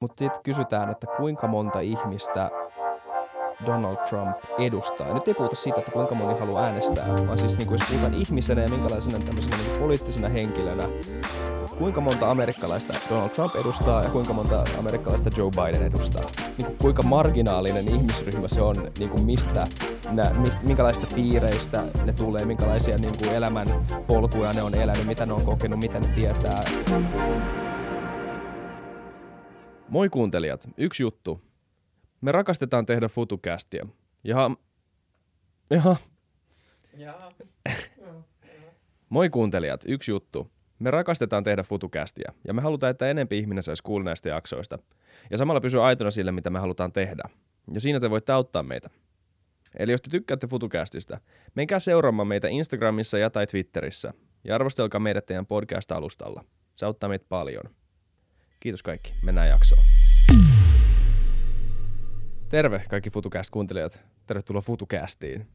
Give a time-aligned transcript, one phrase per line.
[0.00, 2.50] Mutta sitten kysytään, että kuinka monta ihmistä
[3.66, 5.14] Donald Trump edustaa.
[5.14, 8.62] Nyt ei puhuta siitä, että kuinka moni haluaa äänestää, vaan siis niin kuin puhutaan ihmisenä
[8.62, 10.82] ja minkälaisena tämmöisenä niin poliittisena henkilönä,
[11.78, 16.22] kuinka monta amerikkalaista Donald Trump edustaa ja kuinka monta amerikkalaista Joe Biden edustaa.
[16.58, 19.66] Niin kuin kuinka marginaalinen ihmisryhmä se on, niin kuin mistä,
[20.10, 23.66] nä, mistä, minkälaista piireistä ne tulee, minkälaisia niin kuin elämän
[24.06, 26.62] polkuja ne on elänyt, mitä ne on kokenut, mitä ne tietää.
[29.90, 31.40] Moi kuuntelijat, yksi juttu.
[32.20, 33.86] Me rakastetaan tehdä futukästiä.
[34.24, 34.50] Ja...
[35.70, 35.96] Jaha.
[36.96, 37.32] Jaa.
[39.08, 40.50] Moi kuuntelijat, yksi juttu.
[40.78, 44.78] Me rakastetaan tehdä futukästiä ja me halutaan, että enempi ihminen saisi kuulla näistä jaksoista.
[45.30, 47.22] Ja samalla pysyä aitona sille, mitä me halutaan tehdä.
[47.74, 48.90] Ja siinä te voitte auttaa meitä.
[49.78, 51.20] Eli jos te tykkäätte futukästistä,
[51.54, 54.12] menkää seuraamaan meitä Instagramissa ja tai Twitterissä.
[54.44, 56.44] Ja arvostelkaa meidät teidän podcast-alustalla.
[56.76, 57.79] Se auttaa meitä paljon.
[58.60, 59.14] Kiitos kaikki.
[59.22, 59.82] Mennään jaksoon.
[62.48, 64.02] Terve kaikki FutuCast-kuuntelijat.
[64.26, 65.46] Tervetuloa FutuCastiin.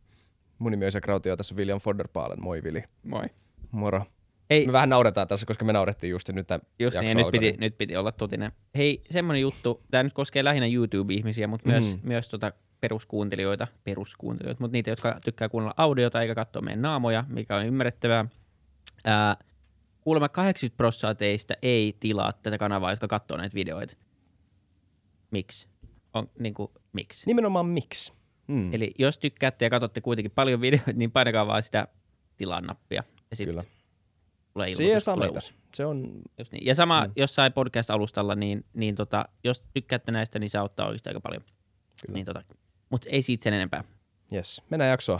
[0.60, 2.42] Mun nimi on Isä Krautio, tässä on William Fodderpaalen.
[2.44, 2.84] Moi Vili.
[3.04, 3.26] Moi.
[3.72, 4.06] Moro.
[4.50, 7.56] Ei, Me vähän nauretaan tässä, koska me naurettiin just nyt tämä just niin, nyt piti,
[7.60, 8.52] nyt piti olla totinen.
[8.76, 12.08] Hei, semmonen juttu, tämä nyt koskee lähinnä YouTube-ihmisiä, mutta myös, Mhm.
[12.08, 12.52] myös tota
[12.82, 18.26] peruskuuntelijoita, peruskuuntelijoita, mutta niitä, jotka tykkää kuunnella audiota eikä katsoa meidän naamoja, mikä on ymmärrettävää.
[19.06, 19.38] Ää,
[20.06, 23.96] kuulemma 80 prosenttia teistä ei tilaa tätä kanavaa, jotka katsoo näitä videoita.
[25.32, 25.68] Miksi?
[26.14, 27.26] On, niin kuin, miksi?
[27.26, 28.14] Nimenomaan miksi?
[28.48, 28.74] Mm.
[28.74, 31.88] Eli jos tykkäätte ja katsotte kuitenkin paljon videoita, niin painakaa vaan sitä
[32.38, 33.04] tilaa-nappia.
[33.30, 33.68] Ja sitten Kyllä.
[34.54, 35.54] tulee Siihen ilmoitus, saa tulee uusi.
[35.74, 36.66] Se on, Just niin.
[36.66, 37.14] Ja sama Mm.
[37.16, 41.42] jossain podcast-alustalla, niin, niin tota, jos tykkäätte näistä, niin se auttaa oikeasti aika paljon.
[42.06, 42.14] Kyllä.
[42.14, 42.44] Niin tota,
[42.90, 43.84] mutta ei siitä sen enempää.
[44.34, 44.62] yes.
[44.70, 45.20] Mennään jaksoon.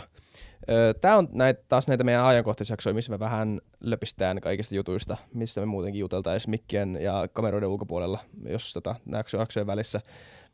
[1.00, 5.66] Tämä on näitä, taas näitä meidän ajankohtaisjaksoja, missä me vähän löpistään kaikista jutuista, missä me
[5.66, 8.94] muutenkin juteltaisiin mikkien ja kameroiden ulkopuolella, jos tota,
[9.38, 10.00] jaksojen välissä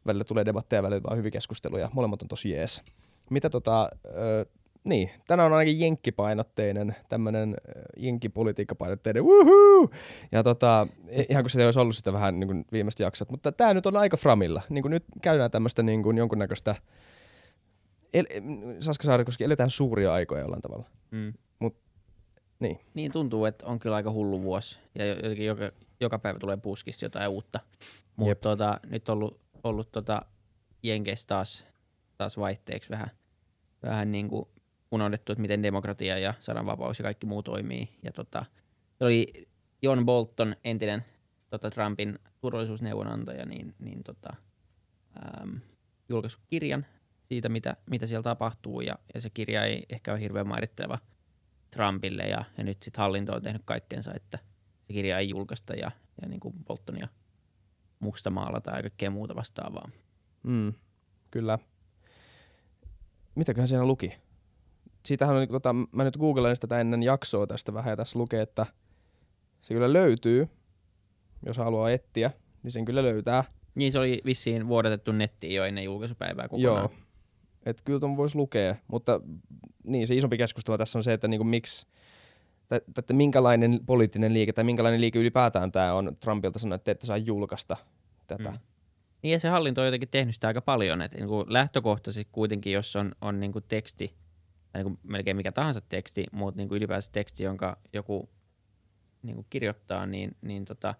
[0.06, 1.90] välillä tulee debatteja, välillä vaan hyviä keskusteluja.
[1.92, 2.82] Molemmat on tosi jees.
[3.30, 4.44] Mitä tota, öö,
[4.84, 7.56] niin, tänään on ainakin jenkkipainotteinen, tämmöinen
[7.96, 9.90] jenkkipolitiikkapainotteinen, woohoo!
[10.32, 10.86] Ja tota,
[11.28, 14.16] ihan kuin se olisi ollut sitä vähän niin viimeistä jaksot, mutta tämä nyt on aika
[14.16, 14.62] framilla.
[14.68, 16.74] Niin kuin nyt käydään tämmöistä niin jonkunnäköistä,
[18.14, 18.26] el,
[18.80, 20.86] Saska Saarikoski, eletään suuria aikoja jollain tavalla.
[21.10, 21.32] Mm.
[22.62, 22.80] Niin.
[22.94, 24.78] Niin tuntuu, että on kyllä aika hullu vuosi.
[24.94, 27.60] Ja jotenkin joka, joka päivä tulee puskista jotain uutta.
[28.16, 30.22] Mutta tota, nyt on ollut, ollut tota
[30.82, 31.66] Jenkeissä taas,
[32.16, 33.10] taas vaihteeksi vähän,
[33.82, 34.48] vähän niin kuin
[34.90, 37.88] unohdettu, että miten demokratia ja sananvapaus ja kaikki muu toimii.
[38.02, 38.44] Ja tota,
[38.98, 39.48] se oli
[39.82, 41.04] John Bolton, entinen
[41.50, 44.36] tota Trumpin turvallisuusneuvonantaja, niin, niin tota,
[45.40, 45.60] äm,
[46.08, 46.86] julkaissut kirjan
[47.28, 48.80] siitä, mitä, mitä siellä tapahtuu.
[48.80, 50.98] Ja, ja se kirja ei ehkä ole hirveän mairitteleva
[51.70, 52.22] Trumpille.
[52.22, 54.38] Ja, ja nyt sitten hallinto on tehnyt kaikkensa, että
[54.86, 55.90] se kirja ei julkaista ja,
[56.22, 57.08] ja niin kuin Boltonia
[58.00, 59.90] mustamaalata ja kaikkea muuta vastaavaa.
[60.42, 60.72] Mm,
[61.30, 61.58] kyllä.
[63.34, 64.12] Mitäköhän siinä luki?
[65.06, 68.66] Siitähän on, tota, mä nyt googlen tätä ennen jaksoa tästä vähän ja tässä lukee, että
[69.60, 70.48] se kyllä löytyy,
[71.46, 72.30] jos haluaa etsiä,
[72.62, 73.44] niin sen kyllä löytää.
[73.74, 76.90] Niin se oli vissiin vuodatettu nettiin jo ennen julkaisupäivää kokonaan.
[76.90, 77.01] Joo.
[77.66, 79.20] Et kyllä ton voisi lukea, mutta
[79.84, 81.86] niin se isompi keskustelu tässä on se, että niinku miksi,
[82.68, 86.90] tai että minkälainen poliittinen liike tai minkälainen liike ylipäätään tämä on Trumpilta sanoa, että te
[86.90, 87.76] ette saa julkaista
[88.26, 88.50] tätä.
[88.50, 88.58] Mm.
[89.22, 92.96] Niin ja se hallinto on jotenkin tehnyt sitä aika paljon, että niin lähtökohtaisesti kuitenkin, jos
[92.96, 94.14] on, on niin kuin teksti,
[94.72, 98.28] tai niin kuin melkein mikä tahansa teksti, mutta niin kuin ylipäänsä teksti, jonka joku
[99.22, 100.94] niin kuin kirjoittaa, niin, niin tota,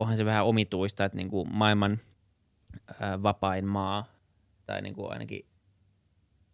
[0.00, 1.98] onhan se vähän omituista, että niin kuin maailman
[3.00, 4.04] ää, vapain maa,
[4.68, 5.46] tai niin kuin ainakin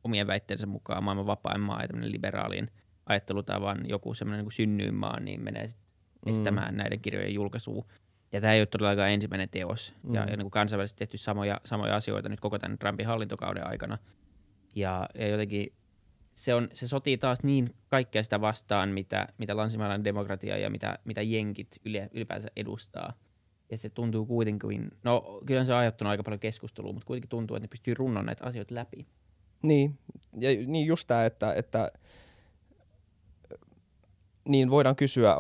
[0.04, 2.70] omien väitteensä mukaan maailman vapain maa ja tämmöinen liberaalin
[3.06, 5.84] ajattelutavan joku semmoinen niin kuin synnyinmaa, niin menee sit
[6.26, 6.32] Mm.
[6.32, 7.84] estämään näiden kirjojen julkaisua.
[8.32, 9.94] Ja tämä ei ole todellakaan ensimmäinen teos.
[10.02, 10.14] Mm.
[10.14, 13.98] Ja, ja niin kuin kansainvälisesti tehty samoja, samoja asioita nyt koko tämän Trumpin hallintokauden aikana.
[14.74, 15.72] Ja, ja jotenkin
[16.32, 20.98] se, on, se sotii taas niin kaikkea sitä vastaan, mitä, mitä länsimaalainen demokratia ja mitä,
[21.04, 23.12] mitä jenkit yle, ylipäänsä edustaa.
[23.70, 27.56] Ja se tuntuu kuitenkin, no kyllä se on aiheuttanut aika paljon keskustelua, mutta kuitenkin tuntuu,
[27.56, 29.06] että ne pystyy runnon näitä asioita läpi.
[29.62, 29.98] Niin,
[30.38, 31.92] ja niin just tämä, että, että
[34.48, 35.36] niin voidaan kysyä,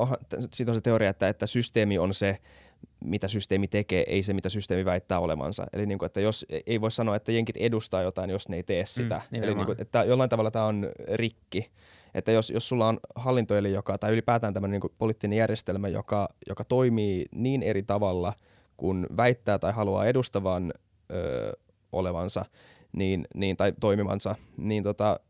[0.52, 2.38] siitä on se teoria, että, että systeemi on se,
[3.04, 5.66] mitä systeemi tekee, ei se, mitä systeemi väittää olevansa.
[5.72, 8.62] Eli niin kuin, että jos ei voi sanoa, että jenkit edustaa jotain, jos ne ei
[8.62, 9.16] tee sitä.
[9.16, 9.66] Eli nimenomaan.
[9.66, 11.70] niin kuin, että jollain tavalla tämä on rikki.
[12.14, 16.64] Että jos, jos sulla on hallintoeli, joka, tai ylipäätään tämmöinen niin poliittinen järjestelmä, joka, joka
[16.64, 18.32] toimii niin eri tavalla,
[18.76, 20.72] kun väittää tai haluaa edustavan
[21.12, 21.52] ö,
[21.92, 22.44] olevansa,
[22.92, 25.20] niin, niin, tai toimivansa, niin tota,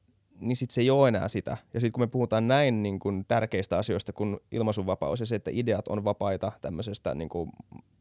[0.41, 1.57] niin sitten se ei ole enää sitä.
[1.75, 5.51] Ja sitten kun me puhutaan näin niin kuin tärkeistä asioista kuin ilmaisunvapaus ja se, että
[5.55, 7.51] ideat on vapaita tämmöisestä niin kuin,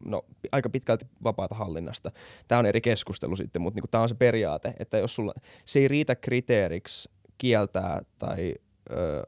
[0.05, 2.11] no, aika pitkälti vapaata hallinnasta.
[2.47, 5.33] Tämä on eri keskustelu sitten, mutta niin tämä on se periaate, että jos sulla,
[5.65, 8.55] se ei riitä kriteeriksi kieltää tai
[8.91, 9.23] ö,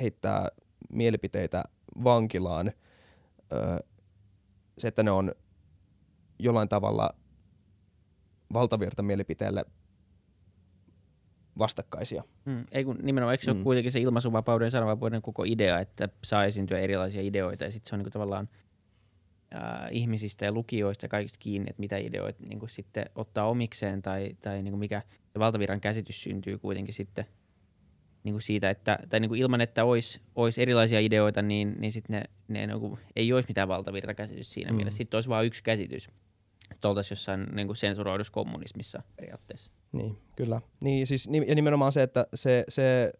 [0.00, 0.48] heittää
[0.92, 1.64] mielipiteitä
[2.04, 2.72] vankilaan,
[3.52, 3.84] ö,
[4.78, 5.32] se, että ne on
[6.38, 7.10] jollain tavalla
[8.52, 9.64] valtavirta mielipiteelle
[11.58, 12.22] vastakkaisia.
[12.46, 12.64] Hmm.
[12.72, 13.58] Ei kun nimenomaan, eikö se hmm.
[13.58, 17.88] ole kuitenkin se ilmaisuvapauden ja sananvapauden koko idea, että saa esiintyä erilaisia ideoita ja sitten
[17.88, 18.48] se on niin tavallaan
[19.54, 24.36] äh, ihmisistä ja lukijoista ja kaikista kiinni, että mitä ideoita niin sitten ottaa omikseen tai,
[24.40, 25.02] tai niin mikä
[25.38, 27.24] valtavirran käsitys syntyy kuitenkin sitten
[28.24, 31.92] niin kuin siitä, että, tai niin kuin ilman, että olisi, olisi erilaisia ideoita, niin, niin
[31.92, 34.76] sitten ne, ne niin kuin, ei olisi mitään valtavirtakäsitys siinä mm.
[34.76, 34.98] mielessä.
[34.98, 36.08] Sitten olisi vain yksi käsitys.
[36.70, 39.70] Että oltaisiin jossain niin kuin sensuroidussa kommunismissa periaatteessa.
[39.92, 40.60] Niin, kyllä.
[40.80, 43.12] Niin, siis, ja nimenomaan se, että se, se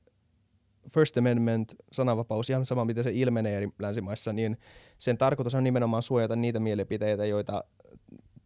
[0.91, 4.59] First Amendment, sananvapaus, ihan sama miten se ilmenee eri länsimaissa, niin
[4.99, 7.65] sen tarkoitus on nimenomaan suojata niitä mielipiteitä, joita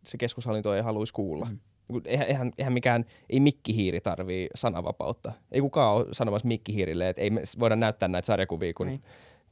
[0.06, 1.44] se keskushallinto ei haluaisi kuulla.
[1.44, 1.58] Mm.
[2.04, 5.32] Eihän, eihän, mikään, ei mikkihiiri tarvii sananvapautta.
[5.52, 9.00] Ei kukaan ole sanomassa mikkihiirille, että ei me voida näyttää näitä sarjakuvia, kun ei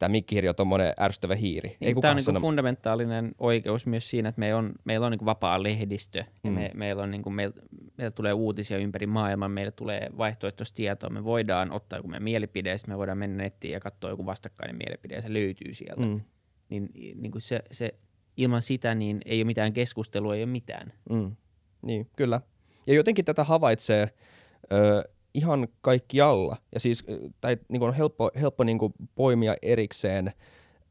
[0.00, 1.76] tämä mikkihiiri on tuommoinen ärsyttävä hiiri.
[1.80, 5.62] Niin, tämä on niin fundamentaalinen oikeus myös siinä, että meillä on, meillä on niin vapaa
[5.62, 6.28] lehdistö mm.
[6.44, 7.54] ja me, meillä, on niin kuin, meillä,
[7.96, 12.74] meillä tulee uutisia ympäri maailman, meille tulee vaihtoehtoista tietoa, me voidaan ottaa joku meidän mielipide,
[12.86, 16.02] me voidaan mennä nettiin ja katsoa joku vastakkainen mielipide ja se löytyy sieltä.
[16.02, 16.20] Mm.
[16.68, 17.94] Niin, niin kuin se, se,
[18.36, 20.92] ilman sitä niin ei ole mitään keskustelua, ei ole mitään.
[21.10, 21.36] Mm.
[21.82, 22.40] Niin, kyllä.
[22.86, 24.10] Ja jotenkin tätä havaitsee...
[24.72, 25.02] Öö,
[25.34, 26.56] ihan kaikkialla.
[26.74, 27.04] Ja siis,
[27.40, 30.32] tai niin on helppo, helppo niin kuin poimia erikseen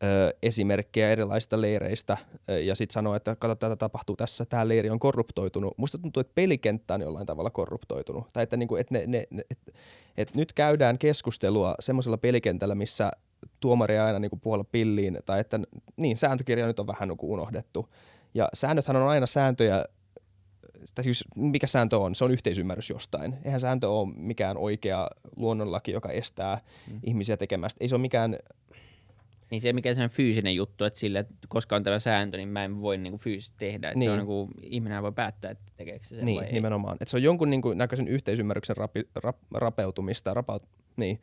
[0.03, 2.17] ö, esimerkkejä erilaisista leireistä
[2.49, 5.77] ö, ja sitten sanoa, että kato, tätä tapahtuu tässä, tämä leiri on korruptoitunut.
[5.77, 8.27] Musta tuntuu, että pelikenttä on jollain tavalla korruptoitunut.
[8.33, 9.71] Tai että, niin kuin, että, ne, ne, ne, että,
[10.17, 13.11] että nyt käydään keskustelua semmoisella pelikentällä, missä
[13.59, 15.59] tuomari aina niin kuin puolella pilliin, tai että
[15.97, 17.89] niin, sääntökirja nyt on vähän niin unohdettu.
[18.33, 19.85] Ja säännöthän on aina sääntöjä
[20.95, 22.15] tai siis mikä sääntö on?
[22.15, 23.35] Se on yhteisymmärrys jostain.
[23.45, 26.99] Eihän sääntö ole mikään oikea luonnonlaki, joka estää mm.
[27.03, 27.77] ihmisiä tekemästä.
[27.81, 28.37] Ei se ole mikään...
[29.51, 32.65] Niin se mikä on fyysinen juttu, että sille, että koska on tämä sääntö, niin mä
[32.65, 33.87] en voi niinku fyysisesti tehdä.
[33.87, 34.07] Että niin.
[34.07, 36.53] se on niinku, ihminen voi päättää, että tekeekö se sen niin, vai ei.
[36.53, 36.97] nimenomaan.
[37.01, 40.63] Että se on jonkun niinku näköisen yhteisymmärryksen rapi, rap, rapeutumista, rapaut,
[40.97, 41.19] niin.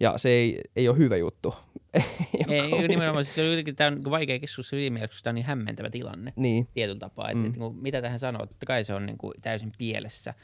[0.00, 1.54] Ja se ei, ei ole hyvä juttu.
[2.48, 3.24] ei, nimenomaan.
[3.24, 5.90] Siis se on jotenkin tämä on vaikea keskustelu siinä mielessä, koska tämä on niin hämmentävä
[5.90, 6.68] tilanne niin.
[6.74, 7.34] tietyllä tapaa.
[7.34, 7.46] Mm.
[7.46, 10.34] Että, että, että, mitä tähän sanoo, totta kai se on niin kuin, täysin pielessä.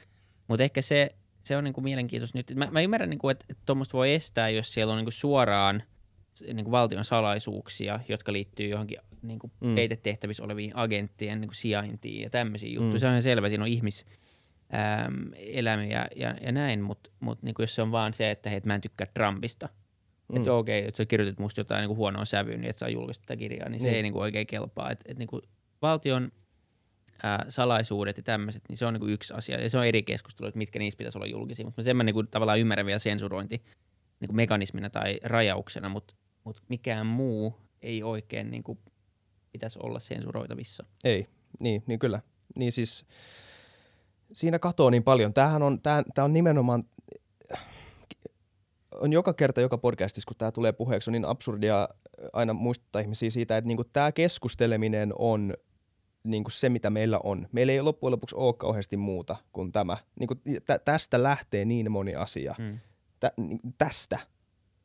[0.49, 1.11] Mutta ehkä se,
[1.43, 2.53] se on niin kuin mielenkiintoista nyt.
[2.55, 5.83] Mä, mä ymmärrän, niin kuin, että tuommoista voi estää, jos siellä on niin kuin suoraan
[6.41, 9.75] niin kuin valtion salaisuuksia, jotka liittyy johonkin niin kuin mm.
[9.75, 12.93] peitetehtävissä oleviin agenttien niin kuin sijaintiin ja tämmöisiä juttuja.
[12.93, 12.99] Mm.
[12.99, 14.07] Se on ihan selvä, siinä on ihmis,
[14.75, 18.61] äm, elämiä ja, ja näin, mutta mut, niin jos se on vaan se, että hei,
[18.65, 19.69] mä en tykkää Trumpista,
[20.29, 20.37] mm.
[20.37, 22.89] että okei, okay, että sä kirjoitit musta jotain niin kuin huonoa sävyyn, niin että saa
[22.89, 23.97] julkaista tätä kirjaa, niin se niin.
[23.97, 24.91] ei niin kuin oikein kelpaa.
[24.91, 25.43] Et, et, niin kuin
[25.83, 26.33] valtion
[27.23, 29.61] ää, salaisuudet ja tämmöiset, niin se on niin kuin yksi asia.
[29.61, 31.65] Ja se on eri keskustelu, että mitkä niistä pitäisi olla julkisia.
[31.65, 33.63] Mutta sen mä niin kuin, tavallaan ymmärrän vielä sensurointi
[34.21, 38.79] niin kuin mekanismina tai rajauksena, mutta, mutta mikään muu ei oikein niin kuin,
[39.53, 40.85] pitäisi olla sensuroitavissa.
[41.05, 41.27] Ei,
[41.61, 42.21] niin, niin kyllä.
[42.55, 43.07] Niin siis
[44.35, 45.35] siinä katoo niin paljon.
[45.35, 46.85] Tämähän on, tämä, tämä on nimenomaan,
[49.01, 51.89] on joka kerta, joka podcastissa, kun tämä tulee puheeksi, on niin absurdia
[52.33, 55.55] aina muistuttaa ihmisiä siitä, että niinku tämä keskusteleminen on
[56.25, 57.49] niinku se, mitä meillä on.
[57.53, 59.97] Meillä ei loppujen lopuksi ole kauheasti muuta kuin tämä.
[60.21, 60.35] Niinku
[60.67, 62.55] tä, tästä lähtee niin moni asia.
[62.59, 62.79] Mm.
[63.21, 63.33] Tä,
[63.79, 64.19] tästä.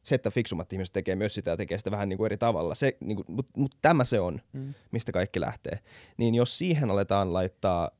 [0.03, 2.75] Se, että fiksummat ihmiset tekee myös sitä ja tekee sitä vähän niin kuin eri tavalla.
[2.75, 4.73] Se, niin mutta mut tämä se on, mm.
[4.91, 5.79] mistä kaikki lähtee.
[6.17, 7.91] Niin jos siihen aletaan laittaa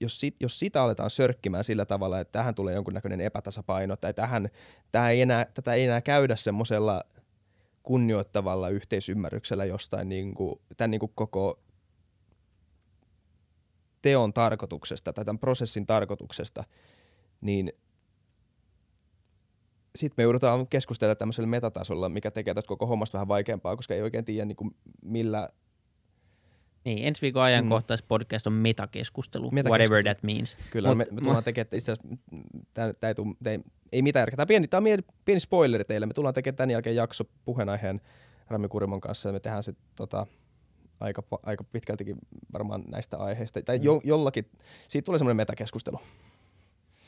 [0.00, 4.48] jos, sit, jos sitä aletaan sörkkimään sillä tavalla, että tähän tulee jonkunnäköinen epätasapaino tai tähän,
[4.92, 7.04] tähän ei enää, tätä ei enää käydä semmoisella
[7.82, 11.58] kunnioittavalla yhteisymmärryksellä jostain niin kuin, tämän niin kuin koko
[14.02, 16.64] teon tarkoituksesta tai tämän prosessin tarkoituksesta,
[17.40, 17.72] niin
[19.96, 24.02] sitten me joudutaan keskustella tämmöisellä metatasolla, mikä tekee tästä koko hommasta vähän vaikeampaa, koska ei
[24.02, 25.48] oikein tiedä niin kuin millä
[26.88, 28.08] niin, ensi viikon ajankohtais mm.
[28.08, 30.56] podcast on metakeskustelu, metakeskustelu, whatever that means.
[30.70, 32.16] Kyllä, Mut, me, me tullaan tekemään, itse asiassa,
[32.74, 33.58] tää, tää ei, tuu, ei,
[33.92, 34.36] ei mitään järkeä.
[34.36, 36.06] Tämä, pieni, tämä on pieni spoileri teille.
[36.06, 38.00] Me tullaan tekemään tämän jälkeen jakso puheenaiheen
[38.48, 40.26] Rami Kurimon kanssa ja me tehdään se tota,
[41.00, 42.16] aika, aika pitkältikin
[42.52, 43.62] varmaan näistä aiheista.
[43.62, 43.84] Tai mm.
[43.84, 44.50] jo, jollakin,
[44.88, 46.00] siitä tulee semmoinen metakeskustelu.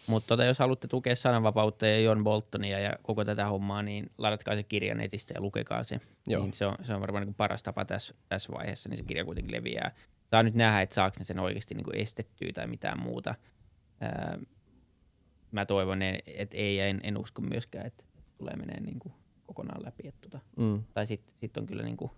[0.06, 4.54] Mutta tota, jos haluatte tukea sananvapautta ja John Boltonia ja koko tätä hommaa, niin ladatkaa
[4.54, 6.00] se kirja netistä ja lukekaa se.
[6.26, 6.42] Joo.
[6.42, 9.24] Niin se, on, se on varmaan niin paras tapa tässä, tässä vaiheessa, niin se kirja
[9.24, 9.94] kuitenkin leviää.
[10.30, 13.34] Saa nyt nähdä, että saako ne sen oikeasti niin estettyä tai mitään muuta.
[14.00, 14.38] Ää,
[15.50, 18.04] mä toivon, että ei ja en, en usko myöskään, että
[18.38, 19.14] tulee menee niin kuin
[19.46, 20.08] kokonaan läpi.
[20.08, 20.84] Että tota, Mm.
[20.94, 22.10] tai sitten sit on kyllä niin kuin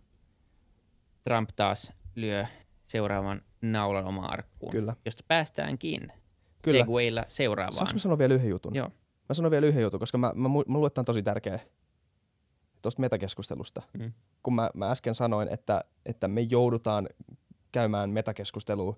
[1.25, 2.47] Trump taas lyö
[2.87, 4.97] seuraavan naulan omaan arkkuun, Kyllä.
[5.05, 6.13] josta päästäänkin
[6.63, 6.79] Kyllä.
[6.79, 7.73] Segwaylla seuraavaan.
[7.73, 8.75] Saanko mä sanoa vielä yhden jutun?
[8.75, 8.91] Joo.
[9.29, 11.61] Mä sanon vielä yhden jutun, koska mä, mä, mu- mulle tämä on tosi tärkeä
[12.83, 13.83] tuosta metakeskustelusta.
[13.99, 14.13] Mm.
[14.43, 17.09] Kun mä, mä äsken sanoin, että, että me joudutaan
[17.73, 18.97] käymään metakeskustelua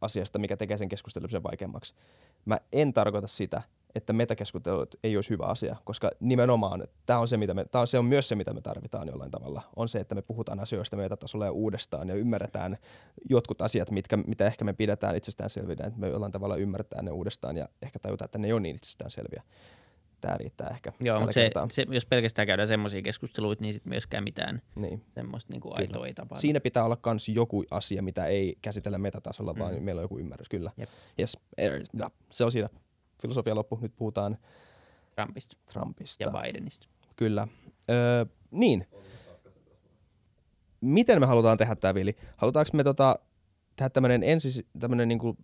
[0.00, 1.94] asiasta, mikä tekee sen keskustelun sen vaikeammaksi.
[2.44, 3.62] Mä en tarkoita sitä,
[3.94, 7.86] että metakeskustelut ei olisi hyvä asia, koska nimenomaan tämä on, se, mitä me, tää on,
[7.86, 9.62] se on myös se, mitä me tarvitaan jollain tavalla.
[9.76, 12.78] On se, että me puhutaan asioista metatasolla ja uudestaan ja ymmärretään
[13.30, 17.56] jotkut asiat, mitkä, mitä ehkä me pidetään itsestäänselvinä, että me jollain tavalla ymmärretään ne uudestaan
[17.56, 19.42] ja ehkä tajutaan, että ne ei ole niin itsestäänselviä.
[20.20, 24.24] Tämä riittää ehkä Joo, mutta se, se, jos pelkästään käydään semmoisia keskusteluita, niin sitten myöskään
[24.24, 25.02] mitään Niin.
[25.14, 25.80] semmoista niinku Kyllä.
[25.80, 26.40] aitoa ei tapahdu.
[26.40, 29.58] Siinä pitää olla myös joku asia, mitä ei käsitellä metatasolla, mm.
[29.58, 30.70] vaan meillä on joku ymmärrys, kyllä.
[30.76, 30.88] Jep.
[31.18, 31.38] Yes.
[31.92, 32.68] Ja, se on siinä.
[33.24, 33.78] Filosofia loppu.
[33.82, 34.38] Nyt puhutaan
[35.14, 36.24] Trumpista Trumpista.
[36.24, 36.86] ja Bidenista.
[37.16, 37.48] Kyllä.
[37.90, 38.86] Öö, niin.
[40.80, 42.16] Miten me halutaan tehdä tämä, Vili?
[42.36, 43.18] Halutaanko me tota,
[43.76, 45.36] tehdä tämmöinen ensi, tämmöinen niinku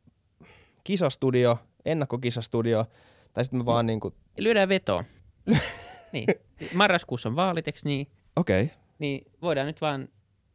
[0.84, 2.86] kisastudio, ennakkokisastudio,
[3.32, 5.04] tai sitten me vaan niinku, Lyödään vetoon.
[6.12, 6.26] niin.
[6.74, 8.06] Marraskuussa on vaalit, eikö niin?
[8.36, 8.62] okei.
[8.62, 8.76] Okay.
[8.98, 10.08] Niin voidaan nyt vaan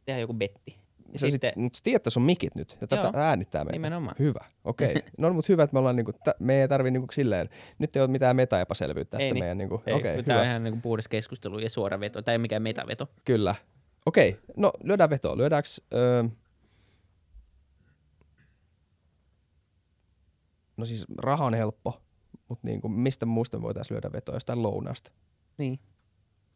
[0.04, 0.78] tehdä joku betti.
[1.16, 3.12] Sä, sitten, sit, mut sä tiedät, että on mikit nyt, ja tätä Joo.
[3.14, 3.72] äänittää meitä.
[3.72, 4.16] nimenomaan.
[4.18, 4.90] Hyvä, okei.
[4.90, 5.02] Okay.
[5.18, 7.48] No mutta hyvä, että me ollaan niinku, tä, me ei tarvi niinku silleen,
[7.78, 9.42] nyt ei ole mitään meta-epäselvyyttä tästä Ei niin.
[9.42, 12.22] meidän niinku, Ei, okei, okay, Tämä on ihan niinku puhdas keskustelu ja suora veto.
[12.22, 13.08] Tai mikään metaveto.
[13.24, 13.54] kyllä.
[14.06, 14.42] Okei, okay.
[14.56, 15.36] no lyödään vetoa.
[15.36, 16.24] Lyödäänkö, öö,
[20.76, 22.02] no siis raha on helppo,
[22.48, 25.12] mutta niinku, mistä muusta me voitaisiin lyödä vetoa, jostain lounaasta.
[25.58, 25.78] Niin,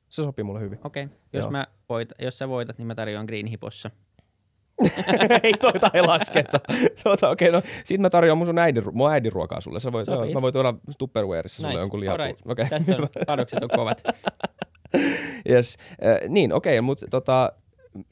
[0.09, 0.79] Se sopii mulle hyvin.
[0.85, 1.05] okei.
[1.05, 1.17] Okay.
[1.33, 1.51] Jos, Joo.
[1.51, 3.91] mä voit, jos sä voitat, niin mä tarjoan Green Hipossa.
[5.43, 6.61] ei toita ei lasketa.
[7.03, 9.81] Tuota, okei, okay, no sit mä tarjoan mun, sun äidin, mun äidin ruokaa sulle.
[9.81, 11.81] Sä voit, joo, mä voin tuoda Tupperwareissa sulle Nice.
[11.83, 12.21] jonkun lihapuun.
[12.21, 12.47] Alright.
[12.47, 12.67] Okay.
[12.69, 14.03] Tässä on, panokset on kovat.
[15.51, 15.77] Yes.
[16.05, 17.53] Äh, niin, okei, okay, mutta tota,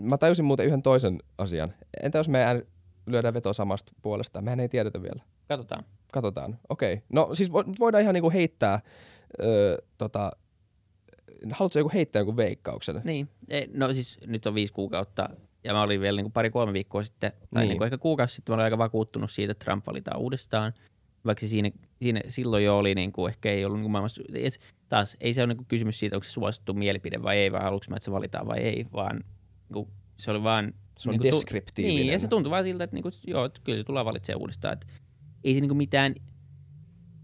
[0.02, 1.74] mä tajusin muuten yhden toisen asian.
[2.02, 2.62] Entä jos me ään-
[3.06, 4.40] lyödään vetoa samasta puolesta?
[4.42, 5.22] Mehän ei tiedetä vielä.
[5.48, 5.84] Katsotaan.
[6.12, 6.58] Katsotaan.
[6.68, 6.92] Okei.
[6.92, 7.04] Okay.
[7.12, 8.80] No siis vo- voidaan ihan niinku heittää,
[9.42, 10.30] öö, tota,
[11.52, 13.00] haluatko joku heittää jonkun veikkauksen?
[13.04, 13.28] Niin.
[13.48, 15.28] E, No siis nyt on viisi kuukautta
[15.64, 17.68] ja mä olin vielä niin pari-kolme viikkoa sitten, tai Niin.
[17.68, 17.78] niin.
[17.78, 20.72] niin ehkä kuukausi sitten, mä olin aika vakuuttunut siitä, että Trump valitaan uudestaan.
[21.24, 21.70] Vaikka siinä,
[22.02, 24.22] siinä silloin jo oli, niin kuin, ehkä ei ollut niin kuin maailmassa,
[24.88, 27.60] taas ei se ole niin kuin kysymys siitä, onko se suosittu mielipide vai ei, vai
[27.62, 30.74] haluanko mä, että se valitaan vai ei, vaan niin kuin, se oli vaan...
[30.98, 31.96] Se on niin kuin tu- deskriptiivinen.
[31.96, 34.40] Niin, ja se tuntui vaan siltä, että niin kuin, joo, että kyllä se tulee valitsemaan
[34.40, 34.72] uudestaan.
[34.72, 34.86] Että
[35.44, 36.14] ei se niin kuin mitään,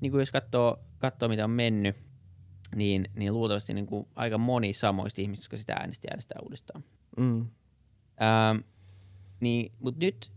[0.00, 1.97] niin kuin jos katsoo, katsoo mitä on mennyt,
[2.75, 6.85] niin, niin luultavasti niin kuin aika moni samoista ihmistä, jotka sitä äänesti, äänestää uudestaan.
[7.16, 7.40] Mm.
[8.23, 8.59] Ähm,
[9.40, 10.31] niin, mutta nyt,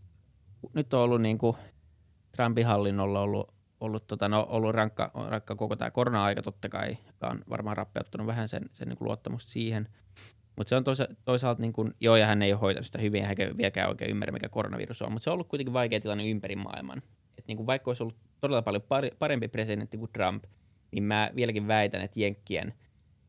[0.74, 1.58] nyt on ollut niin kuin
[2.32, 7.28] Trumpin hallinnolla ollut, ollut, tota, no, ollut rankka, rankka koko tämä korona-aika totta kai, joka
[7.28, 9.88] on varmaan rappeuttanut vähän sen, sen niin kuin luottamusta siihen.
[10.56, 13.24] Mutta se on toisa, toisaalta, niin kuin, joo, ja hän ei ole hoitanut sitä hyvin,
[13.24, 16.30] hän ei vieläkään oikein ymmärrä, mikä koronavirus on, mutta se on ollut kuitenkin vaikea tilanne
[16.30, 17.02] ympäri maailman.
[17.38, 18.84] Et niin kuin vaikka olisi ollut todella paljon
[19.20, 20.44] parempi presidentti kuin Trump,
[20.92, 22.74] niin mä vieläkin väitän, että Jenkkien,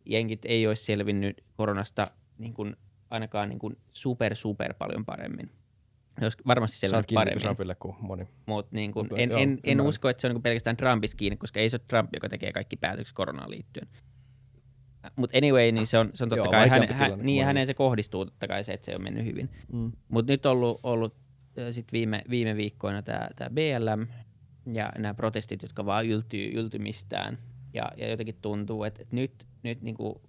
[0.05, 2.77] Jenkit ei olisi selvinnyt koronasta niin kuin
[3.11, 5.50] ainakaan niin kuin super, super paljon paremmin.
[6.23, 8.29] Olisi varmasti selvinnyt paremmin, Trumpille kuin moni.
[8.47, 11.37] mutta niin kuin, en, joo, en, en usko, että se on niin pelkästään Trumpissa kiinni,
[11.37, 13.88] koska ei se ole Trump, joka tekee kaikki päätökset koronaan liittyen.
[15.17, 17.75] Mutta anyway, niin se on, se on totta Joo, kai, hän, hän, niin häneen se
[17.75, 19.50] kohdistuu totta kai se, että se on mennyt hyvin.
[19.73, 19.93] Mm.
[20.09, 21.15] Mutta nyt on ollut, ollut
[21.71, 24.07] sit viime, viime viikkoina tämä BLM
[24.73, 27.39] ja nämä protestit, jotka vaan yltyy yltymistään.
[27.75, 30.23] Ja, ja jotenkin tuntuu, että, että nyt, nyt niinku,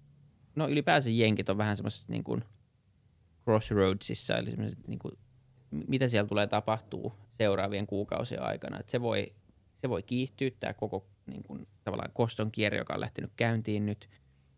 [0.56, 2.40] no ylipäänsä jenkit on vähän semmoisessa niinku
[3.44, 4.52] crossroadsissa, eli
[4.88, 5.12] niinku,
[5.72, 8.80] m- mitä siellä tulee tapahtuu seuraavien kuukausien aikana.
[8.80, 9.34] Et se, voi,
[9.76, 14.10] se voi kiihtyä, tämä koko niin kuin, tavallaan koston kierre, joka on lähtenyt käyntiin nyt.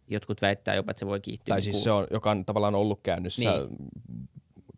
[0.08, 1.46] Jotkut väittää jopa, että se voi kiihtyä.
[1.52, 3.50] Tai niin siis kuin- se on, joka on tavallaan ollut käynnissä,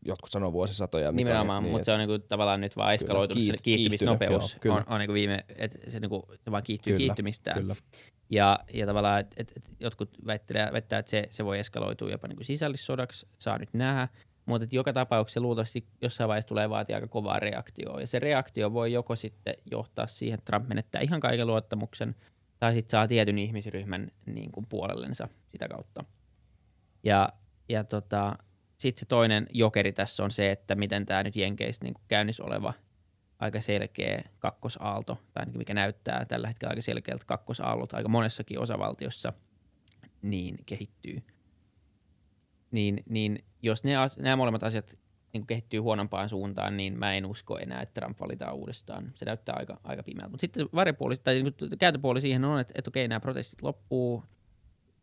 [0.05, 1.11] jotkut sanoo vuosisatoja.
[1.11, 4.99] Nimenomaan, on- mutta se on niinku tavallaan nyt vaan eskaloitunut, se kiihtymisnopeus joo, on, on
[4.99, 7.61] niinku viime, että se, niinku, vaan kiihtyy Kyllä, kiihtymistään.
[7.61, 7.75] Kyllä.
[8.29, 12.27] Ja, ja tavallaan, että et, et jotkut väittää, väittää, että se, se voi eskaloitua jopa
[12.27, 14.07] niinku sisällissodaksi, saa nyt nähdä.
[14.45, 18.01] Mutta joka tapauksessa luultavasti jossain vaiheessa tulee vaatia aika kovaa reaktioa.
[18.01, 22.15] Ja se reaktio voi joko sitten johtaa siihen, että Trump menettää ihan kaiken luottamuksen,
[22.59, 26.05] tai sitten saa tietyn ihmisryhmän niin kuin puolellensa sitä kautta.
[27.03, 27.29] Ja,
[27.69, 28.37] ja tota,
[28.83, 32.73] sitten se toinen jokeri tässä on se, että miten tämä nyt Jenkeistä niin käynnissä oleva
[33.39, 39.33] aika selkeä kakkosaalto, tai ainakin mikä näyttää tällä hetkellä aika selkeältä kakkosaallot aika monessakin osavaltiossa,
[40.21, 41.23] niin kehittyy.
[42.71, 44.97] Niin, niin jos ne as, nämä molemmat asiat
[45.33, 49.11] niin kehittyy huonompaan suuntaan, niin mä en usko enää, että Trump valitaan uudestaan.
[49.15, 50.29] Se näyttää aika, aika pimeältä.
[50.29, 54.23] Mutta sitten varjopuoli, tai niin käytöpuoli siihen on, että, että okei, nämä protestit loppuu,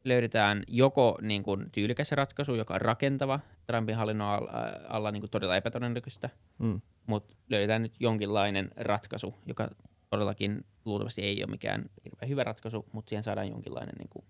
[0.04, 4.50] löydetään joko niin kuin tyylikäs ratkaisu, joka on rakentava, Trumpin hallinnon alla,
[4.88, 6.80] alla niin kuin todella epätodennäköistä, Mm.
[7.06, 9.68] mutta löydetään nyt jonkinlainen ratkaisu, joka
[10.10, 14.24] todellakin luultavasti ei ole mikään hirveän hyvä ratkaisu, mutta siihen saadaan jonkinlainen niin kuin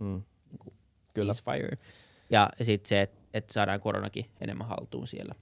[0.00, 0.22] Mm.
[0.50, 0.74] Niin kuin
[1.14, 1.78] Kyllä, ceasefire.
[2.30, 5.34] Ja sitten se, että et saadaan koronakin enemmän haltuun siellä.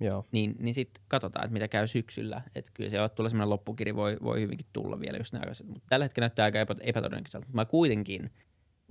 [0.00, 0.24] joo.
[0.32, 2.42] Niin, niin sitten katsotaan, että mitä käy syksyllä.
[2.54, 5.44] Että kyllä se tulee semmoinen loppukiri voi, voi hyvinkin tulla vielä just nämä.
[5.66, 7.46] Mutta tällä hetkellä näyttää aika epä, epätodennäköiseltä.
[7.52, 8.30] Mä kuitenkin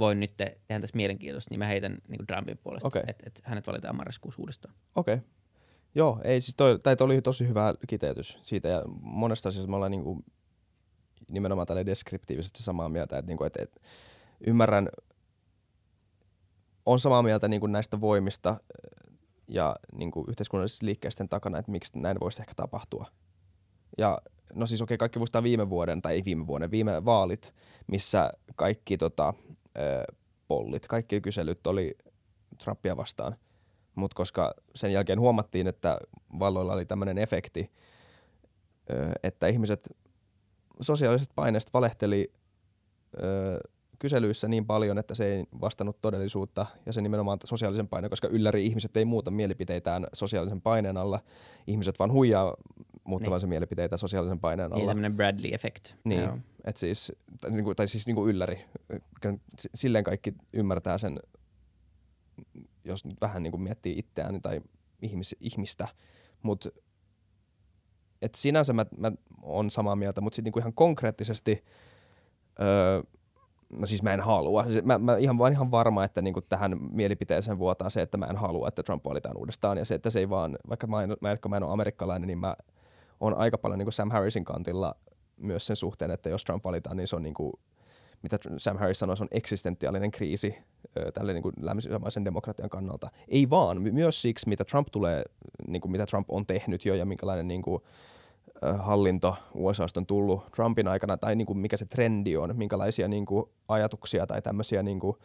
[0.02, 3.04] voin nyt te- tehdä tässä mielenkiintoista, niin mä heitän niin Trumpin puolesta, Okei.
[3.08, 4.74] että et hänet valitaan marraskuussa uudestaan.
[4.96, 5.16] Okei.
[5.16, 5.28] Okay.
[5.96, 9.76] Joo, ei siis toi, tai toi oli tosi hyvä kiteytys siitä ja monesta asiasta me
[9.76, 10.24] ollaan niinku
[11.28, 13.82] nimenomaan tälle deskriptiivisesti samaa mieltä, että niinku, et, et,
[14.48, 14.90] ymmärrän,
[16.86, 18.58] on samaa mieltä niinku näistä voimista
[19.48, 23.06] ja niinku yhteiskunnallisista liikkeisten takana, että miksi näin voisi ehkä tapahtua.
[23.98, 24.22] Ja
[24.54, 27.54] no siis okei, kaikki muistaa viime vuoden, tai ei viime vuoden, viime vaalit,
[27.88, 29.34] missä kaikki tota,
[30.48, 31.98] pollit, kaikki kyselyt oli
[32.64, 33.36] Trumpia vastaan.
[33.96, 35.98] Mutta koska sen jälkeen huomattiin, että
[36.40, 37.72] valloilla oli tämmöinen efekti,
[39.24, 39.90] että ihmiset
[40.82, 42.34] sosiaalisesta paineesta valehteli
[44.00, 48.66] kyselyissä niin paljon, että se ei vastannut todellisuutta ja se nimenomaan sosiaalisen paineen, koska ylläri
[48.66, 51.20] ihmiset ei muuta mielipiteitään sosiaalisen paineen alla.
[51.68, 52.56] Ihmiset vaan huijaa
[53.12, 54.92] muuttavansa mielipiteitä sosiaalisen paineen Niin alla.
[54.92, 55.94] tämmöinen Bradley-effekt.
[56.04, 56.38] Niin, Joo.
[56.66, 58.66] et siis, tai, niinku, tai siis niinku ylläri.
[59.76, 61.20] Silleen kaikki ymmärtää sen,
[62.86, 64.62] jos nyt vähän niinku miettii itseään tai
[65.02, 65.88] ihmis, ihmistä.
[66.44, 66.70] Mutta
[68.22, 71.64] et sinänsä mä, mä on samaa mieltä, mutta sitten niinku ihan konkreettisesti,
[72.62, 73.04] öö,
[73.70, 74.66] no siis mä en halua.
[74.72, 78.26] Se- Mä, mä ihan, vaan ihan varma, että niinku tähän mielipiteeseen vuotaa se, että mä
[78.26, 79.78] en halua, että Trump valitaan uudestaan.
[79.78, 82.28] Ja se, että se ei vaan, vaikka mä en, mä, vaikka mä en ole amerikkalainen,
[82.28, 82.56] niin mä
[83.22, 84.96] on aika paljon niin kuin Sam Harrisin kantilla
[85.38, 87.54] myös sen suhteen, että jos Trump valitaan, niin se on niin kuin,
[88.22, 90.58] mitä Sam Harris sanoi, se on eksistentiaalinen kriisi
[91.14, 93.10] tälle niin länsimaisen demokratian kannalta.
[93.28, 95.24] Ei vaan, my- myös siksi, mitä Trump tulee,
[95.68, 97.82] niin kuin mitä Trump on tehnyt jo ja minkälainen niin kuin,
[98.80, 103.26] hallinto USAsta on tullut Trumpin aikana, tai niin kuin mikä se trendi on, minkälaisia niin
[103.26, 105.18] kuin ajatuksia tai tämmöisiä niin kuin,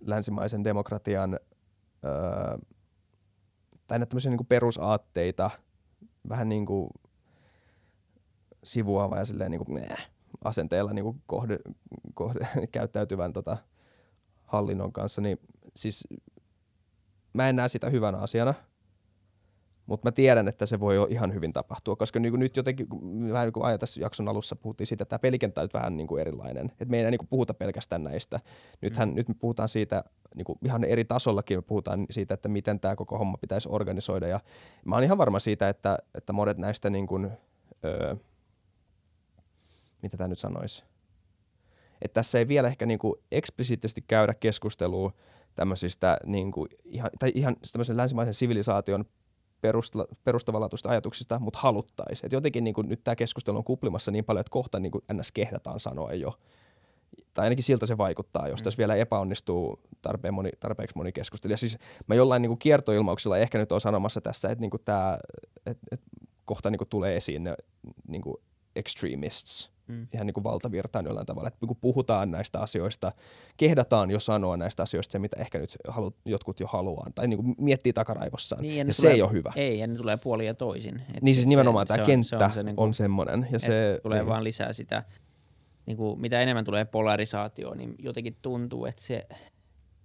[0.00, 1.38] länsimaisen demokratian
[3.86, 5.50] tai näitä tämmöisiä niin kuin perusaatteita
[6.28, 6.90] vähän niin kuin
[8.64, 9.98] sivuava ja silleen niin kuin, nää,
[10.44, 11.58] asenteella niin kuin kohde,
[12.14, 13.56] kohde, käyttäytyvän tota,
[14.44, 15.38] hallinnon kanssa, niin
[15.76, 16.08] siis
[17.32, 18.54] mä en näe sitä hyvänä asiana,
[19.86, 22.86] mutta mä tiedän, että se voi jo ihan hyvin tapahtua, koska niin kuin nyt jotenkin,
[23.32, 26.06] vähän niin kuin aina tässä jakson alussa puhuttiin siitä, että tämä pelikenttä on vähän niin
[26.06, 28.40] kuin erilainen, että me ei enää niin kuin puhuta pelkästään näistä.
[28.80, 29.14] Nythän, mm.
[29.14, 32.96] nyt me puhutaan siitä niin kuin ihan eri tasollakin, me puhutaan siitä, että miten tämä
[32.96, 34.40] koko homma pitäisi organisoida, ja
[34.84, 37.30] mä oon ihan varma siitä, että, että monet näistä niin kuin,
[37.84, 38.16] öö,
[40.02, 40.84] mitä tämä nyt sanoisi,
[42.02, 45.12] että tässä ei vielä ehkä niin kuin eksplisiittisesti käydä keskustelua
[45.54, 49.04] tämmöisistä niin kuin ihan, tai ihan tämmöisen länsimaisen sivilisaation
[49.60, 52.26] perustla, perustavanlaatuista ajatuksista, mutta haluttaisiin.
[52.26, 55.04] Et jotenkin niin kuin, nyt tämä keskustelu on kuplimassa niin paljon, että kohta niin kuin
[55.12, 55.32] ns.
[55.32, 56.38] kehdataan sanoa jo.
[57.34, 58.64] Tai ainakin siltä se vaikuttaa, jos Mm.
[58.64, 61.56] tässä vielä epäonnistuu tarpeen moni, tarpeeksi moni keskustelija.
[61.56, 65.18] Siis mä jollain niin kuin kiertoilmauksella ehkä nyt on sanomassa tässä, että niin kuin tämä,
[65.66, 66.06] että, että
[66.44, 67.54] kohta niin kuin tulee esiin ne
[68.08, 68.36] niin kuin
[68.76, 70.06] extremists, Mm.
[70.14, 73.12] ihan niin kuin valtavirtaan jollain tavalla, että kun puhutaan näistä asioista,
[73.56, 77.42] kehdataan jo sanoa näistä asioista se, mitä ehkä nyt halu, jotkut jo haluaa, tai niin
[77.44, 79.52] kuin miettii takaraivossaan, Niin, ja, se tulee- ei ole hyvä.
[79.56, 81.02] Ei, ja ne tulee puolin ja toisin.
[81.14, 82.94] Et niin siis se- nimenomaan se tämä on- kenttä se on, se se niinku- on
[82.94, 84.28] semmoinen, ja se tulee niin.
[84.28, 85.04] vaan lisää sitä,
[85.86, 89.26] niin kuin, mitä enemmän tulee polarisaatioon, niin jotenkin tuntuu, että se,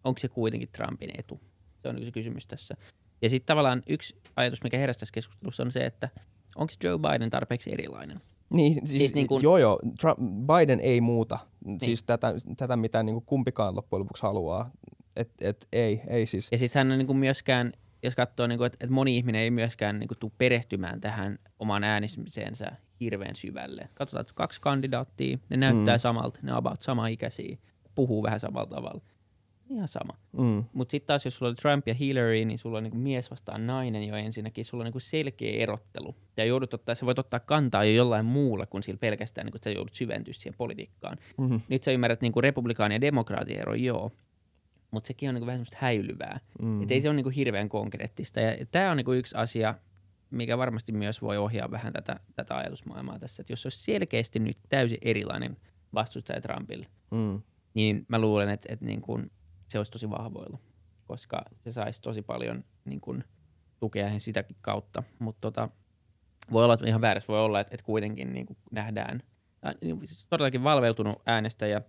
[0.04, 1.40] onko se kuitenkin Trumpin etu?
[1.82, 2.76] Se on niin se kysymys tässä.
[3.22, 6.10] Ja sitten tavallaan yksi ajatus, mikä heräsi tässä keskustelussa, on se, että
[6.56, 8.22] onko Joe Biden tarpeeksi erilainen?
[8.54, 11.80] Niin, siis, Siis niin kun- joo joo, Trump, Biden ei muuta, niin.
[11.80, 14.72] siis tätä, tätä mitä niin kuin kumpikaan loppujen lopuksi haluaa,
[15.16, 18.58] et, et, ei, ei siis, Ja sitten hän on niin kuin myöskään, jos katsoo, niin
[18.58, 23.36] kuin, että, että moni ihminen ei myöskään niin kuin, tule perehtymään tähän omaan äänestämiseensä hirveän
[23.36, 23.90] syvälle.
[23.94, 26.00] Katsotaan, että kaksi kandidaattia, ne näyttää Mm.
[26.00, 27.58] samalta, ne on about sama ikäisiä,
[27.96, 29.02] puhuu vähän samalla tavalla.
[29.72, 30.14] Ihan sama.
[30.38, 33.32] mm, Mutta sitten taas, jos sulla on Trump ja Hillary, niin sulla on niinku mies
[33.32, 34.66] vastaan nainen jo ensinnäkin.
[34.66, 36.16] Sulla on niinku selkeä erottelu.
[36.38, 39.62] Ja joudut ottaa, sä voit ottaa kantaa jo jollain muulla kuin sillä pelkästään, niin kun
[39.64, 41.18] sä joudut syventyä siihen politiikkaan.
[41.38, 44.12] mm, Nyt sä ymmärrät niinku republikaani ja demokraatin ero, joo.
[44.92, 46.40] Mutta sekin on niinku vähän semmoista häilyvää.
[46.62, 48.40] mm, Et ei se ole niinku hirveän konkreettista.
[48.40, 49.76] Ja tämä on niinku yksi asia,
[50.32, 53.42] mikä varmasti myös voi ohjaa vähän tätä, tätä ajatusmaailmaa tässä.
[53.42, 55.58] Että jos se olisi selkeästi nyt täysin erilainen
[55.94, 57.42] vastustaja Trumpille, mm,
[57.74, 59.32] niin mä luulen, että, että niin kuin
[59.72, 60.58] se olisi tosi vahvoilla,
[61.08, 63.24] koska se saisi tosi paljon niin kuin,
[63.80, 65.04] tukea he sitäkin kautta.
[65.20, 65.70] Mutta tota,
[66.52, 69.24] voi olla, että ihan väärässä voi olla, että, että kuitenkin niin kuin nähdään
[69.64, 71.82] ää, niin, siis todellakin valveutunut äänestäjä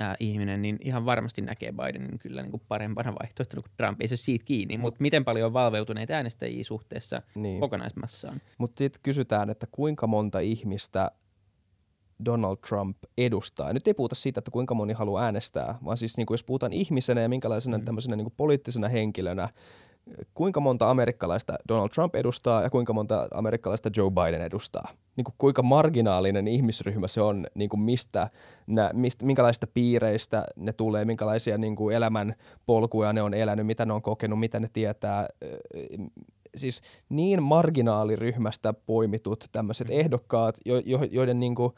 [0.00, 4.00] ää, ihminen, niin ihan varmasti näkee Bidenin kyllä niin kuin parempana vaihtoehtona kuin Trump.
[4.00, 7.60] Ei se ole siitä kiinni, mutta miten paljon on valveutuneita äänestäjiä suhteessa Niin.
[7.60, 8.40] kokonaismassaan?
[8.58, 11.10] Mutta sitten kysytään, että kuinka monta ihmistä
[12.24, 13.66] Donald Trump edustaa.
[13.66, 16.44] Ja nyt ei puhuta siitä, että kuinka moni haluaa äänestää, vaan siis niin kuin jos
[16.44, 17.84] puhutaan ihmisenä ja minkälaisena mm.
[17.84, 19.48] tämmöisenä niin kuin poliittisena henkilönä,
[20.34, 24.88] kuinka monta amerikkalaista Donald Trump edustaa ja kuinka monta amerikkalaista Joe Biden edustaa.
[25.16, 28.30] Niin kuin kuinka marginaalinen ihmisryhmä se on, niin kuin mistä,
[28.66, 32.34] nä, mistä, minkälaisista piireistä ne tulee, minkälaisia niin kuin elämän
[32.66, 35.28] polkuja ne on elänyt, mitä ne on kokenut, mitä ne tietää.
[36.54, 41.72] Siis niin marginaaliryhmästä poimitut tämmöiset ehdokkaat, jo, jo, joiden niin kuin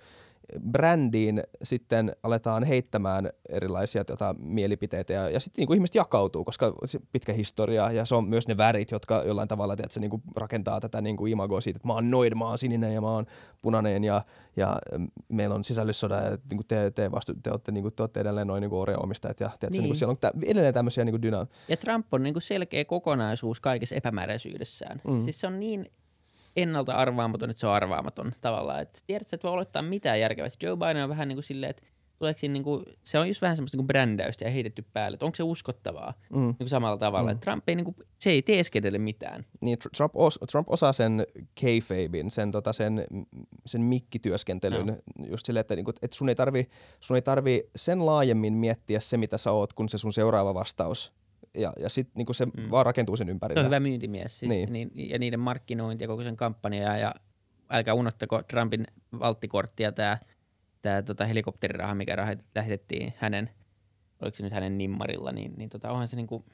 [0.70, 7.00] brändiin sitten aletaan heittämään erilaisia tota, mielipiteitä ja, ja sitten niin ihmiset jakautuu, koska se
[7.12, 10.80] pitkä historia ja se on myös ne värit, jotka jollain tavalla tiedätkö, niin kuin rakentaa
[10.80, 13.26] tätä niin kuin imagoa siitä, että mä oon noid, mä oon sininen ja mä oon
[13.62, 14.22] punainen ja,
[14.56, 17.94] ja mm, meillä on sisällissoda ja niin kuin te, te, vastu, te, olette, niin kuin,
[17.94, 19.82] te olette edelleen noin niin Oreo-omistajat ja tiedätkö, niin.
[19.82, 21.46] Niin kuin siellä on tä, edelleen tämmöisiä niin dyna...
[21.68, 25.00] Ja Trump on niin kuin selkeä kokonaisuus kaikessa epämääräisyydessään.
[25.08, 25.20] Mm.
[25.20, 25.90] Siis se on niin
[26.56, 28.80] ennalta arvaamaton, että se on arvaamaton tavallaan.
[28.82, 30.48] Et tiedät, että voi olettaa mitään järkevää.
[30.48, 31.82] Sitten Joe Biden on vähän niin kuin silleen, että
[32.18, 35.14] tuleeko siinä niin kuin, se on just vähän semmoista niin kuin brändäystä ja heitetty päälle,
[35.14, 36.40] että onko se uskottavaa Mm.
[36.40, 37.32] niin kuin samalla tavalla.
[37.34, 37.40] Mm.
[37.40, 39.44] Trump ei, niin kuin, se ei teeskentele mitään.
[39.60, 41.26] Niin, Tr- Trump, os, Trump osaa sen
[41.60, 43.04] kayfabein, sen, tota, sen,
[43.66, 44.96] sen mikkityöskentelyn, no.
[45.30, 46.68] just silleen, että, niinku, että sun, ei tarvi,
[47.00, 51.12] sun ei tarvi sen laajemmin miettiä se, mitä sä oot, kun se sun seuraava vastaus.
[51.54, 52.70] Ja, ja sitten niinku se mm.
[52.70, 53.60] Vaan rakentuu sen Se ympärille.
[53.60, 54.72] on hyvä myyntimies siis, Niin.
[54.72, 54.90] niin.
[54.94, 56.96] Niin, ja niiden markkinointi ja koko sen kampanja.
[56.96, 57.14] Ja
[57.70, 58.86] älkää unohtako Trumpin
[59.18, 60.18] valttikorttia, tämä
[60.82, 63.50] tää, tota, helikopteriraha, mikä rahat- lähetettiin hänen,
[64.22, 66.44] oliko se nyt hänen nimmarilla, niin, niin tota, onhan se niinku,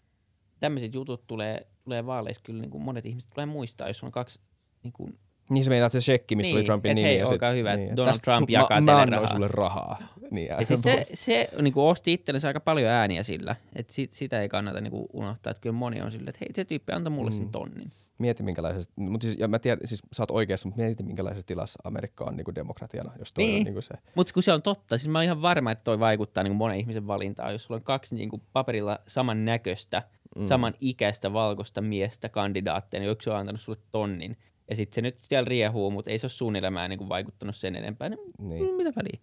[0.60, 4.40] tämmöiset jutut tulee, tulee vaaleissa kyllä, niinku monet ihmiset tulee muistaa, jos on kaksi
[4.82, 5.10] niinku,
[5.50, 7.08] Niin se meinaat se shekki, missä Niin, oli Trumpin nimi.
[7.08, 9.32] hei, ja sit- olkaa hyvä, että niin, Donald Trump jakaa mä, teille mä rahaa.
[9.34, 9.98] sulle rahaa.
[10.30, 14.42] Niin, ja siis se, se niinku osti itsellensä aika paljon ääniä sillä, että sit, sitä
[14.42, 17.32] ei kannata niinku unohtaa, että kyllä moni on silleen, että hei se tyyppi antoi mulle
[17.32, 17.50] sen Mm.
[17.50, 17.90] tonnin.
[18.18, 21.78] Mieti minkälaisesta, mutta siis, ja mä tiedän, siis sä oot oikeassa, mutta mieti minkälaisessa tilassa
[21.84, 23.68] Amerikka on niin demokratiana, jos toi Niin.
[23.68, 23.94] on niin se.
[24.14, 26.78] Mutta kun se on totta, siis mä oon ihan varma, että toi vaikuttaa niin monen
[26.78, 27.52] ihmisen valintaan.
[27.52, 30.02] Jos sulla on kaksi niin kuin paperilla saman näköistä,
[30.36, 30.46] Mm.
[30.46, 34.36] saman ikäistä valkoista miestä kandidaatteja, niin yksi on antanut sulle tonnin.
[34.70, 37.56] Ja sitten se nyt siellä riehuu, mutta ei se ole sun elämään niin kuin vaikuttanut
[37.56, 38.08] sen enempää.
[38.08, 38.74] Niin, Niin, niin.
[38.74, 39.18] mitä väliä?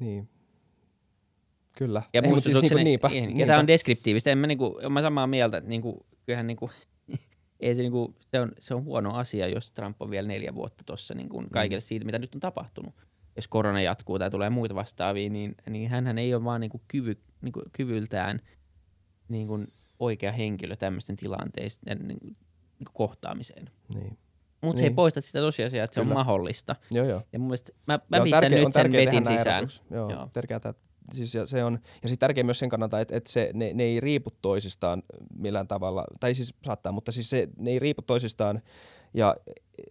[0.00, 0.28] niin.
[1.80, 2.02] Kyllä.
[2.12, 3.40] Ja Ei, mut muistutuksen, siis niinku, niinpä, niin, niinpä.
[3.42, 4.30] Ja tämä on deskriptiivistä.
[4.30, 6.70] En mä, niinku, mä samaa mieltä, että niinku, kyllähän niinku,
[7.60, 10.84] ei se, niinku, se, on, se on huono asia, jos Trump on vielä neljä vuotta
[10.86, 12.94] tuossa niinku, kaikille siitä, mitä nyt on tapahtunut.
[13.36, 17.16] Jos korona jatkuu tai tulee muita vastaavia, niin, niin hän ei ole vaan niinku, kyvy,
[17.42, 18.40] niinku, kyvyltään
[19.28, 19.58] niinku,
[19.98, 23.70] oikea henkilö tämmöisten tilanteisten niinku, niinku, kohtaamiseen.
[23.94, 24.18] Niin.
[24.62, 24.96] Mutta se ei Niin.
[24.96, 26.12] poista sitä tosiasiaa, että se Kyllä.
[26.12, 26.76] on mahdollista.
[26.90, 27.22] Joo, joo.
[27.32, 29.66] Ja mun mielestä mä, mä Joo, pistän tärkeä- nyt sen vetin sisään.
[29.90, 30.28] Joo, Joo.
[30.32, 30.60] tärkeää.
[31.12, 33.82] Siis ja se on, ja siis tärkeää myös sen kannalta, että, että se, ne, ne,
[33.82, 35.02] ei riipu toisistaan
[35.34, 38.62] millään tavalla, tai siis saattaa, mutta siis se, ne ei riipu toisistaan,
[39.14, 39.36] ja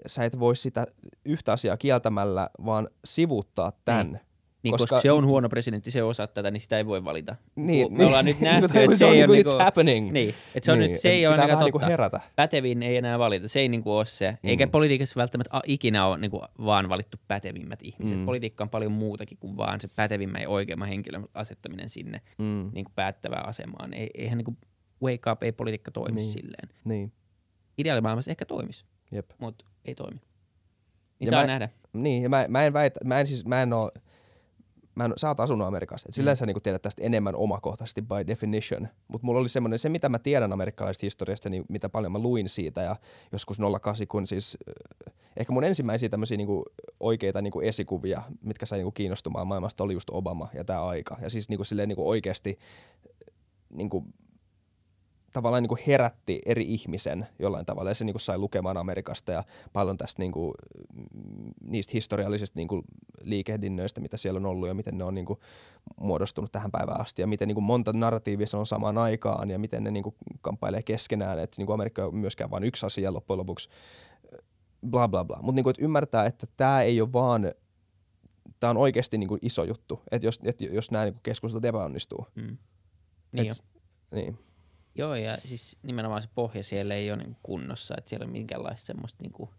[0.05, 0.87] sä et voi sitä
[1.25, 4.19] yhtä asiaa kieltämällä, vaan sivuuttaa tämän.
[4.63, 7.35] Niin, Koska- koska, se on huono presidentti, se osaa tätä, niin sitä ei voi valita.
[7.55, 10.11] Niin, me ollaan nyt nähty, niin, että se ei on ole niinku, niinku, it's happening.
[10.11, 11.89] niin, että se on Niin, nyt, se ei ole ainakaan niinku totta.
[11.89, 12.19] herätä.
[12.35, 14.37] Pätevin ei enää valita, se ei niinku ole se.
[14.43, 14.71] Eikä Mm.
[14.71, 18.17] politiikassa välttämättä ikinä ole niinku vaan valittu pätevimmät ihmiset.
[18.17, 18.25] Mm.
[18.25, 22.91] Politiikka on paljon muutakin kuin vaan se pätevimmän ja oikeimman henkilön asettaminen sinne Mm, niinku
[22.95, 23.93] päättävään asemaan.
[23.93, 24.57] Ei, eihän niinku
[25.03, 26.23] wake up, ei politiikka toimi Niin.
[26.25, 26.33] niin.
[26.33, 26.69] silleen.
[26.85, 27.11] niin,
[27.77, 28.85] Ideaalimaailmassa ehkä toimisi,
[29.39, 30.15] mutta ei toimi.
[31.19, 31.69] Niin Ja saa mä- nähdä.
[31.93, 33.91] Niin, ja mä, mä en väitä, mä en siis, mä en oo,
[34.99, 36.35] mä en, sä oot asunut Amerikassa, et sillä Mm.
[36.35, 40.19] sä niinku tiedät tästä enemmän omakohtaisesti by definition, mutta mulla oli semmoinen, se mitä mä
[40.19, 42.95] tiedän amerikkalaisesta historiasta, niin mitä paljon mä luin siitä ja
[43.31, 44.57] joskus 08, kun siis
[45.07, 46.65] äh, ehkä mun ensimmäisiä tämmöisiä niinku
[46.99, 51.17] oikeita niinku esikuvia, mitkä sai niinku kiinnostumaan maailmasta, oli just Obama ja tämä aika.
[51.21, 52.59] Ja siis niinku silleen niinku oikeasti
[53.69, 54.05] niinku,
[55.33, 59.97] tavallaan niinku herätti eri ihmisen jollain tavalla ja se niinku sai lukemaan Amerikasta ja paljon
[59.97, 60.53] tästä niinku,
[60.93, 62.83] mm, niistä historiallisista niinku
[63.21, 65.39] liikehdinnöistä, mitä siellä on ollut ja miten ne on niinku
[65.99, 69.91] muodostunut tähän päivään asti ja miten niinku monta narratiivia on samaan aikaan ja miten ne
[69.91, 73.69] niinku kamppailee keskenään, että niinku Amerikka on myöskään vain yksi asia loppujen lopuksi,
[74.89, 75.39] bla bla bla.
[75.41, 77.51] Mutta niinku, et ymmärtää, että tämä ei ole vaan,
[78.59, 82.27] tämä on oikeasti niinku iso juttu, että jos, et jos nämä niinku keskustelut epäonnistuu.
[82.35, 82.57] Mm.
[83.31, 83.53] Niin jo.
[83.53, 83.63] Et,
[84.11, 84.48] niin.
[84.99, 88.85] Joo, ja siis nimenomaan se pohja siellä ei ole niin kunnossa, että siellä ole minkäänlaista
[88.87, 89.49] semmoista niinku,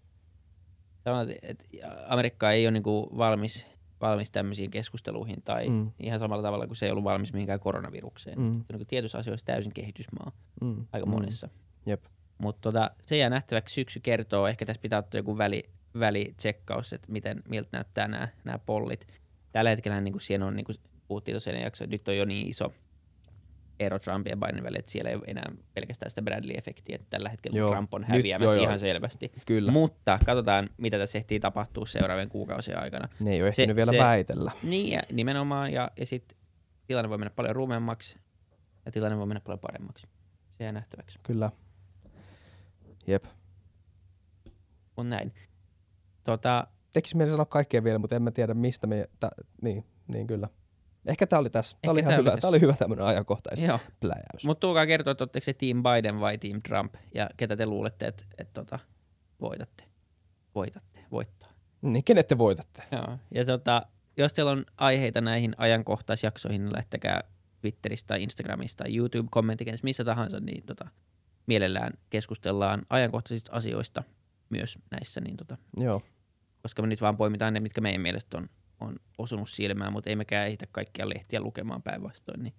[1.05, 1.65] sanotaan, että
[2.07, 3.67] Amerikka ei ole niinku valmis,
[4.01, 5.91] valmis tämmöisiin keskusteluihin tai Mm.
[6.01, 8.39] ihan samalla tavalla kuin se ei ollut valmis mihinkään koronavirukseen.
[8.39, 8.65] Mm.
[8.67, 10.87] Se on niin tietyissä asioissa täysin kehitysmaa Mm.
[10.93, 11.13] aika mm.
[11.13, 11.49] monessa.
[11.87, 12.05] Jep.
[12.39, 13.75] Mutta tota, se jää nähtäväksi.
[13.75, 14.47] Syksy kertoo.
[14.49, 15.63] Ehkä tässä pitää ottaa joku väli,
[15.99, 19.07] välitsekkaus, että miten, miltä näyttää nämä, nämä pollit.
[19.53, 20.77] Tällä hetkellä niin kuin siinä on, niin kuin
[21.09, 22.73] puhuttiin tuossa ennen jaksoa, nyt on jo niin iso
[23.81, 27.29] ero Trumpin ja Bidenin välillä, että siellä ei ole enää pelkästään sitä Bradley-efektiä, että tällä
[27.29, 27.73] hetkellä Joo.
[27.73, 28.65] Trump on Nyt- häviämässä joo, joo.
[28.65, 29.33] ihan selvästi.
[29.47, 29.73] Kyllä.
[29.73, 33.09] Mutta katsotaan, mitä tässä ehtii tapahtua seuraavien kuukausien aikana.
[33.21, 34.53] ne ei ole se- ehtinyt vielä se- väitellä.
[34.63, 36.39] Niin, ja nimenomaan, ja, ja sitten
[36.87, 38.19] tilanne voi mennä paljon ruumeammaksi,
[38.87, 40.07] ja tilanne voi mennä paljon paremmaksi.
[40.59, 41.19] Se jää nähtäväksi.
[41.23, 41.51] Kyllä.
[43.07, 43.25] Jep.
[44.97, 45.33] On näin.
[46.25, 49.09] Tota, Tekis mieli sanoa kaikkea vielä, mutta en mä tiedä mistä me...
[49.21, 49.31] Ta,
[49.63, 50.49] niin, niin kyllä.
[51.07, 51.77] Ehkä tää oli tässä.
[51.77, 52.31] Ehkä oli ihan hyvä.
[52.31, 52.41] tässä.
[52.41, 53.79] Tää oli hyvä tämmönen ajankohtais joo.
[54.01, 54.45] pläjäys.
[54.45, 58.07] Mutta tuokaa kertoa, että oletteko se Team Biden vai Team Trump, ja ketä te luulette,
[58.07, 58.79] että et, tota,
[59.41, 59.85] voitatte.
[60.55, 61.51] Voitatte, voittaa.
[61.83, 62.83] Niin, kenet te voitatte?
[62.93, 63.19] Joo.
[63.35, 63.83] Ja tota,
[64.17, 67.21] jos teillä on aiheita näihin ajankohtaisjaksoihin, niin lähettäkää
[67.61, 70.89] Twitteristä tai Instagramista tai YouTube-kommenttikenessä, missä tahansa, niin tota,
[71.47, 74.03] mielellään keskustellaan ajankohtaisista asioista
[74.51, 76.03] myös näissä, niin tota, Joo.
[76.63, 78.49] koska me nyt vaan poimitaan ne, mitkä meidän mielestä on,
[78.81, 82.55] on osunut silmään, mutta ei mekään ehditä kaikkia lehtiä lukemaan päinvastoin, niin,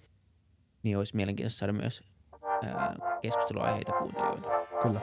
[0.83, 2.03] niin olisi mielenkiintoista saada myös
[2.63, 4.49] ää, keskusteluaiheita kuuntelijoilta.
[4.81, 5.01] Kyllä.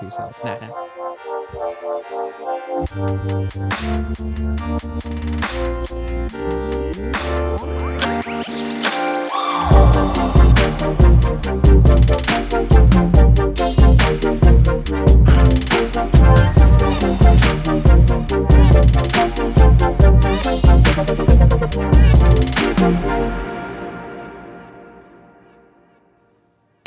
[0.00, 0.44] Peace out.
[0.44, 0.72] Nähdään.